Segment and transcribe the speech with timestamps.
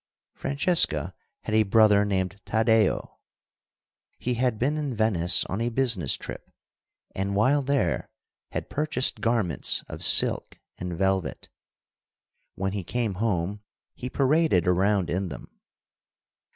[0.33, 3.19] Francesca had a brother named Taddeo.
[4.17, 6.49] He had been in Venice on a business trip,
[7.13, 8.09] and, while there,
[8.49, 11.49] had purchased garments of silk and velvet.
[12.55, 13.61] When he came home
[13.93, 15.59] he paraded around in them.